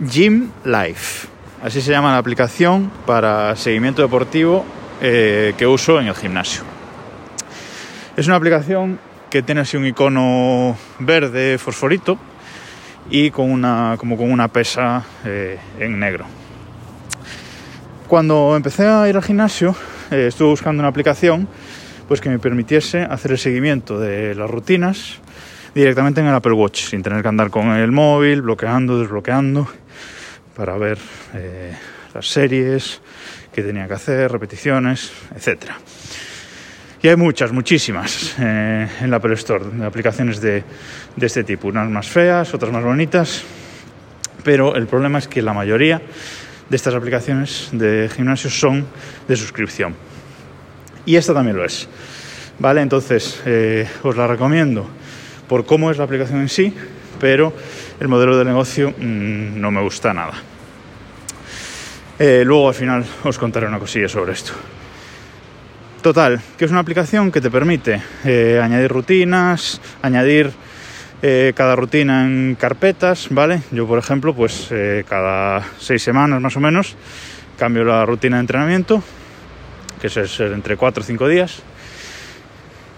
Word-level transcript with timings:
Gym 0.00 0.50
Life. 0.64 1.28
Así 1.62 1.82
se 1.82 1.90
llama 1.90 2.12
la 2.12 2.18
aplicación 2.18 2.90
para 3.06 3.54
seguimiento 3.56 4.00
deportivo 4.00 4.64
eh, 5.02 5.52
que 5.58 5.66
uso 5.66 6.00
en 6.00 6.06
el 6.06 6.14
gimnasio. 6.14 6.62
Es 8.16 8.26
una 8.26 8.36
aplicación 8.36 8.98
que 9.28 9.42
tiene 9.42 9.60
así 9.60 9.76
un 9.76 9.86
icono 9.86 10.76
verde 11.00 11.58
fosforito 11.58 12.18
y 13.10 13.30
con 13.30 13.50
una, 13.50 13.96
como 13.98 14.16
con 14.16 14.32
una 14.32 14.48
pesa 14.48 15.04
eh, 15.24 15.58
en 15.78 15.98
negro. 15.98 16.24
Cuando 18.08 18.56
empecé 18.56 18.86
a 18.86 19.06
ir 19.06 19.16
al 19.16 19.22
gimnasio, 19.22 19.76
eh, 20.10 20.26
estuve 20.28 20.48
buscando 20.48 20.80
una 20.80 20.88
aplicación 20.88 21.46
pues 22.08 22.22
que 22.22 22.30
me 22.30 22.38
permitiese 22.38 23.02
hacer 23.02 23.32
el 23.32 23.38
seguimiento 23.38 24.00
de 24.00 24.34
las 24.34 24.50
rutinas 24.50 25.20
directamente 25.74 26.20
en 26.20 26.26
el 26.26 26.34
Apple 26.34 26.52
Watch, 26.52 26.88
sin 26.88 27.02
tener 27.02 27.22
que 27.22 27.28
andar 27.28 27.50
con 27.50 27.68
el 27.68 27.92
móvil, 27.92 28.42
bloqueando, 28.42 28.98
desbloqueando, 29.00 29.68
para 30.56 30.76
ver 30.76 30.98
eh, 31.34 31.74
las 32.14 32.26
series 32.26 33.00
que 33.52 33.62
tenía 33.62 33.86
que 33.86 33.94
hacer, 33.94 34.30
repeticiones, 34.30 35.12
etc. 35.34 35.70
Y 37.02 37.08
hay 37.08 37.16
muchas, 37.16 37.52
muchísimas 37.52 38.34
eh, 38.38 38.88
en 39.00 39.10
la 39.10 39.16
Apple 39.16 39.34
Store, 39.34 39.64
aplicaciones 39.84 40.40
de, 40.40 40.62
de 41.16 41.26
este 41.26 41.44
tipo, 41.44 41.68
unas 41.68 41.88
más 41.88 42.08
feas, 42.08 42.52
otras 42.52 42.72
más 42.72 42.84
bonitas, 42.84 43.42
pero 44.44 44.76
el 44.76 44.86
problema 44.86 45.18
es 45.18 45.28
que 45.28 45.42
la 45.42 45.52
mayoría 45.52 46.00
de 46.68 46.76
estas 46.76 46.94
aplicaciones 46.94 47.68
de 47.72 48.10
gimnasio 48.14 48.50
son 48.50 48.86
de 49.26 49.36
suscripción. 49.36 49.94
Y 51.04 51.16
esta 51.16 51.34
también 51.34 51.56
lo 51.56 51.64
es. 51.64 51.88
¿Vale? 52.58 52.82
Entonces, 52.82 53.40
eh, 53.46 53.88
os 54.02 54.16
la 54.16 54.26
recomiendo 54.26 54.86
por 55.50 55.66
cómo 55.66 55.90
es 55.90 55.98
la 55.98 56.04
aplicación 56.04 56.42
en 56.42 56.48
sí, 56.48 56.72
pero 57.18 57.52
el 57.98 58.06
modelo 58.06 58.38
de 58.38 58.44
negocio 58.44 58.94
mmm, 58.96 59.60
no 59.60 59.72
me 59.72 59.82
gusta 59.82 60.14
nada. 60.14 60.34
Eh, 62.20 62.44
luego 62.46 62.68
al 62.68 62.74
final 62.74 63.04
os 63.24 63.36
contaré 63.36 63.66
una 63.66 63.80
cosilla 63.80 64.08
sobre 64.08 64.30
esto. 64.30 64.52
Total, 66.02 66.40
que 66.56 66.66
es 66.66 66.70
una 66.70 66.78
aplicación 66.78 67.32
que 67.32 67.40
te 67.40 67.50
permite 67.50 68.00
eh, 68.24 68.60
añadir 68.62 68.92
rutinas, 68.92 69.80
añadir 70.02 70.52
eh, 71.20 71.52
cada 71.56 71.74
rutina 71.74 72.24
en 72.26 72.54
carpetas, 72.54 73.26
¿vale? 73.30 73.62
Yo, 73.72 73.88
por 73.88 73.98
ejemplo, 73.98 74.32
pues 74.32 74.68
cada 75.08 75.66
seis 75.80 76.00
semanas 76.00 76.40
más 76.40 76.56
o 76.56 76.60
menos 76.60 76.94
cambio 77.58 77.82
la 77.82 78.06
rutina 78.06 78.36
de 78.36 78.42
entrenamiento, 78.42 79.02
que 80.00 80.06
es 80.06 80.38
entre 80.38 80.76
cuatro 80.76 81.02
o 81.02 81.04
cinco 81.04 81.26
días. 81.26 81.64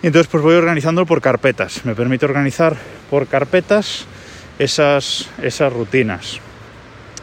Entonces 0.03 0.29
pues 0.31 0.43
voy 0.43 0.55
organizándolo 0.55 1.07
por 1.07 1.21
carpetas. 1.21 1.85
Me 1.85 1.95
permite 1.95 2.25
organizar 2.25 2.77
por 3.09 3.27
carpetas 3.29 4.07
esas, 4.59 5.29
esas 5.43 5.73
rutinas. 5.73 6.41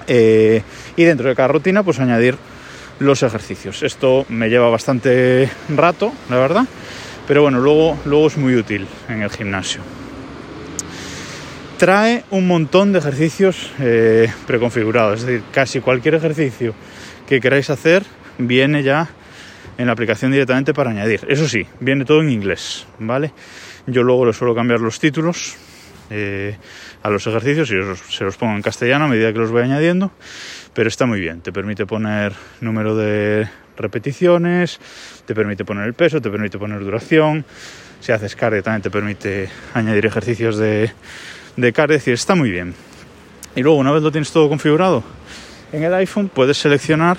Eh, 0.08 0.64
y 0.96 1.04
dentro 1.04 1.30
de 1.30 1.36
cada 1.36 1.50
rutina 1.50 1.84
pues 1.84 2.00
añadir 2.00 2.38
los 3.00 3.24
ejercicios. 3.24 3.84
Esto 3.84 4.26
me 4.30 4.50
lleva 4.50 4.70
bastante 4.70 5.50
rato, 5.70 6.14
la 6.30 6.38
verdad, 6.38 6.66
pero 7.28 7.42
bueno, 7.42 7.60
luego, 7.60 7.98
luego 8.06 8.28
es 8.28 8.38
muy 8.38 8.56
útil 8.56 8.88
en 9.08 9.22
el 9.22 9.30
gimnasio. 9.30 9.82
Trae 11.78 12.26
un 12.32 12.46
montón 12.48 12.92
de 12.92 13.00
ejercicios 13.00 13.72
eh, 13.80 14.32
preconfigurados, 14.48 15.20
es 15.20 15.26
decir, 15.26 15.44
casi 15.54 15.80
cualquier 15.80 16.16
ejercicio 16.16 16.74
que 17.28 17.40
queráis 17.40 17.70
hacer 17.70 18.04
viene 18.38 18.84
ya 18.84 19.10
en 19.80 19.88
la 19.88 19.94
aplicación 19.94 20.32
directamente 20.32 20.74
para 20.74 20.92
añadir. 20.92 21.22
Eso 21.30 21.48
sí, 21.48 21.66
viene 21.80 22.04
todo 22.04 22.22
en 22.22 22.30
inglés, 22.30 22.86
¿vale? 23.00 23.32
Yo 23.88 24.04
luego 24.04 24.26
le 24.26 24.34
suelo 24.34 24.54
cambiar 24.54 24.82
los 24.82 25.00
títulos 25.00 25.56
eh, 26.10 26.58
a 27.02 27.10
los 27.10 27.26
ejercicios 27.26 27.72
y 27.72 28.14
se 28.14 28.26
los 28.26 28.36
pongo 28.36 28.56
en 28.56 28.62
castellano 28.62 29.06
a 29.06 29.08
medida 29.08 29.32
que 29.32 29.40
los 29.40 29.52
voy 29.52 29.64
añadiendo, 29.64 30.12
pero 30.74 30.90
está 30.90 31.06
muy 31.06 31.22
bien, 31.22 31.40
te 31.40 31.54
permite 31.54 31.86
poner 31.86 32.34
número 32.60 32.94
de 32.94 33.48
repeticiones, 33.78 34.82
te 35.26 35.34
permite 35.34 35.64
poner 35.64 35.86
el 35.86 35.94
peso, 35.94 36.22
te 36.22 36.30
permite 36.30 36.60
poner 36.60 36.82
duración, 36.82 37.46
si 38.02 38.12
haces 38.12 38.36
cardio 38.36 38.62
también 38.62 38.82
te 38.82 38.92
permite 38.92 39.50
añadir 39.74 40.06
ejercicios 40.06 40.58
de, 40.58 40.92
de 41.56 41.74
cardio, 41.74 41.96
es 41.96 42.02
decir, 42.02 42.16
está 42.16 42.36
muy 42.36 42.52
bien. 42.52 42.76
Y 43.56 43.64
luego 43.64 43.78
una 43.78 43.94
vez 43.94 44.04
lo 44.04 44.12
tienes 44.12 44.30
todo 44.32 44.50
configurado 44.50 45.04
en 45.72 45.84
el 45.84 45.94
iPhone 45.94 46.30
puedes 46.30 46.58
seleccionar 46.58 47.18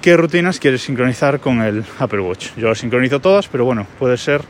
qué 0.00 0.16
rutinas 0.16 0.58
quieres 0.58 0.82
sincronizar 0.82 1.40
con 1.40 1.60
el 1.60 1.84
Apple 1.98 2.20
Watch. 2.20 2.48
Yo 2.56 2.68
las 2.68 2.78
sincronizo 2.78 3.20
todas, 3.20 3.48
pero 3.48 3.64
bueno, 3.64 3.86
puede 3.98 4.16
ser 4.16 4.42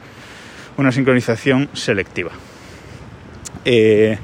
una 0.77 0.93
sincronización 0.93 1.69
selectiva. 1.73 2.31
Eh, 3.65 4.19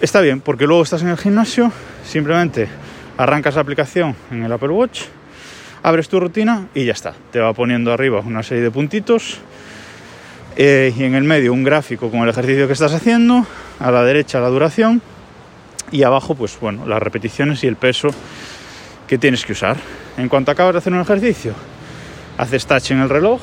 está 0.00 0.20
bien, 0.20 0.40
porque 0.40 0.66
luego 0.66 0.82
estás 0.82 1.02
en 1.02 1.08
el 1.08 1.16
gimnasio, 1.16 1.72
simplemente 2.04 2.68
arrancas 3.16 3.54
la 3.54 3.60
aplicación 3.60 4.16
en 4.30 4.42
el 4.42 4.52
Apple 4.52 4.70
Watch, 4.70 5.02
abres 5.82 6.08
tu 6.08 6.18
rutina 6.18 6.66
y 6.74 6.84
ya 6.84 6.92
está. 6.92 7.14
Te 7.30 7.38
va 7.38 7.52
poniendo 7.52 7.92
arriba 7.92 8.20
una 8.20 8.42
serie 8.42 8.64
de 8.64 8.70
puntitos 8.70 9.38
eh, 10.56 10.92
y 10.96 11.04
en 11.04 11.14
el 11.14 11.24
medio 11.24 11.52
un 11.52 11.62
gráfico 11.62 12.10
con 12.10 12.20
el 12.20 12.28
ejercicio 12.28 12.66
que 12.66 12.72
estás 12.72 12.92
haciendo, 12.92 13.46
a 13.78 13.90
la 13.90 14.04
derecha 14.04 14.40
la 14.40 14.48
duración 14.48 15.00
y 15.92 16.02
abajo 16.02 16.34
pues 16.34 16.58
bueno, 16.60 16.86
las 16.86 17.00
repeticiones 17.00 17.62
y 17.62 17.68
el 17.68 17.76
peso 17.76 18.08
que 19.06 19.18
tienes 19.18 19.44
que 19.44 19.52
usar. 19.52 19.76
En 20.16 20.28
cuanto 20.28 20.50
acabas 20.50 20.74
de 20.74 20.78
hacer 20.78 20.92
un 20.92 21.00
ejercicio, 21.00 21.54
haces 22.38 22.66
touch 22.66 22.90
en 22.90 23.00
el 23.00 23.08
reloj 23.08 23.40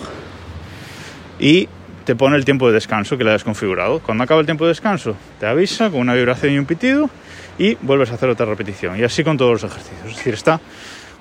y 1.40 1.68
te 2.06 2.16
pone 2.16 2.36
el 2.36 2.46
tiempo 2.46 2.68
de 2.68 2.74
descanso 2.74 3.18
que 3.18 3.24
le 3.24 3.32
has 3.34 3.44
configurado. 3.44 4.00
Cuando 4.00 4.24
acaba 4.24 4.40
el 4.40 4.46
tiempo 4.46 4.66
de 4.66 4.70
descanso, 4.70 5.16
te 5.40 5.46
avisa 5.46 5.90
con 5.90 6.00
una 6.00 6.14
vibración 6.14 6.54
y 6.54 6.60
un 6.60 6.66
pitido 6.66 7.10
y 7.58 7.76
vuelves 7.82 8.12
a 8.12 8.16
hacer 8.16 8.30
otra 8.30 8.46
repetición. 8.46 8.98
Y 9.00 9.04
así 9.04 9.24
con 9.24 9.38
todos 9.38 9.62
los 9.62 9.72
ejercicios. 9.72 10.10
Es 10.10 10.18
decir, 10.18 10.34
está 10.34 10.60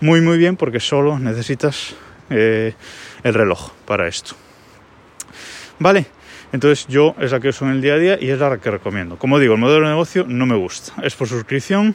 muy 0.00 0.20
muy 0.20 0.38
bien 0.38 0.56
porque 0.56 0.80
solo 0.80 1.18
necesitas 1.18 1.94
eh, 2.30 2.74
el 3.22 3.34
reloj 3.34 3.72
para 3.84 4.08
esto. 4.08 4.34
Vale, 5.78 6.06
entonces 6.52 6.86
yo 6.88 7.14
es 7.18 7.32
la 7.32 7.40
que 7.40 7.48
uso 7.48 7.64
en 7.66 7.72
el 7.72 7.80
día 7.82 7.94
a 7.94 7.98
día 7.98 8.18
y 8.20 8.30
es 8.30 8.38
la 8.38 8.58
que 8.58 8.70
recomiendo. 8.70 9.16
Como 9.16 9.38
digo, 9.38 9.54
el 9.54 9.60
modelo 9.60 9.86
de 9.86 9.92
negocio 9.92 10.24
no 10.26 10.46
me 10.46 10.56
gusta. 10.56 10.92
Es 11.02 11.14
por 11.14 11.28
suscripción. 11.28 11.94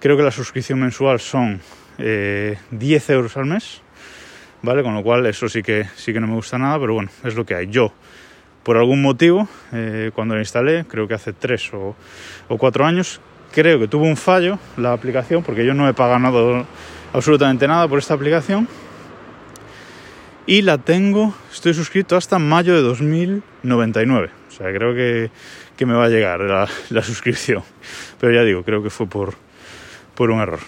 Creo 0.00 0.16
que 0.16 0.22
la 0.22 0.30
suscripción 0.30 0.80
mensual 0.80 1.20
son 1.20 1.60
eh, 1.98 2.56
10 2.70 3.10
euros 3.10 3.36
al 3.36 3.46
mes. 3.46 3.82
¿Vale? 4.62 4.82
Con 4.82 4.94
lo 4.94 5.02
cual 5.02 5.24
eso 5.26 5.48
sí 5.48 5.62
que, 5.62 5.86
sí 5.96 6.12
que 6.12 6.20
no 6.20 6.26
me 6.26 6.34
gusta 6.34 6.58
nada, 6.58 6.78
pero 6.78 6.94
bueno, 6.94 7.10
es 7.24 7.34
lo 7.34 7.46
que 7.46 7.54
hay. 7.54 7.68
Yo, 7.68 7.92
por 8.62 8.76
algún 8.76 9.00
motivo, 9.00 9.48
eh, 9.72 10.10
cuando 10.14 10.34
la 10.34 10.40
instalé, 10.40 10.84
creo 10.86 11.08
que 11.08 11.14
hace 11.14 11.32
3 11.32 11.74
o, 11.74 11.96
o 12.48 12.58
4 12.58 12.84
años, 12.84 13.20
creo 13.52 13.78
que 13.78 13.88
tuvo 13.88 14.04
un 14.04 14.16
fallo 14.16 14.58
la 14.76 14.92
aplicación, 14.92 15.42
porque 15.42 15.64
yo 15.64 15.72
no 15.72 15.88
he 15.88 15.94
pagado 15.94 16.66
absolutamente 17.12 17.66
nada 17.66 17.88
por 17.88 17.98
esta 17.98 18.14
aplicación. 18.14 18.68
Y 20.46 20.62
la 20.62 20.78
tengo, 20.78 21.34
estoy 21.52 21.74
suscrito 21.74 22.16
hasta 22.16 22.38
mayo 22.38 22.74
de 22.74 22.82
2099. 22.82 24.30
O 24.48 24.52
sea, 24.52 24.72
creo 24.74 24.94
que, 24.94 25.30
que 25.76 25.86
me 25.86 25.94
va 25.94 26.06
a 26.06 26.08
llegar 26.08 26.40
la, 26.40 26.68
la, 26.90 27.02
suscripción. 27.04 27.62
Pero 28.18 28.34
ya 28.34 28.42
digo, 28.42 28.62
creo 28.62 28.82
que 28.82 28.90
fue 28.90 29.06
por, 29.06 29.34
por 30.20 30.30
un 30.30 30.40
error. 30.42 30.60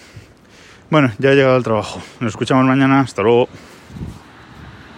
Bueno, 0.89 1.13
ya 1.19 1.33
he 1.33 1.35
llegado 1.35 1.57
al 1.57 1.63
trabajo. 1.63 2.01
Nos 2.21 2.31
escuchamos 2.31 2.65
mañana. 2.65 3.01
Hasta 3.01 3.21
luego. 3.21 3.51